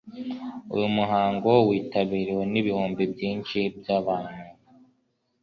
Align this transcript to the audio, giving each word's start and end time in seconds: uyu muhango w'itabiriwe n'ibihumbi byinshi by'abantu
uyu 0.75 0.87
muhango 0.97 1.49
w'itabiriwe 1.67 2.43
n'ibihumbi 2.51 3.03
byinshi 3.13 3.57
by'abantu 3.77 4.43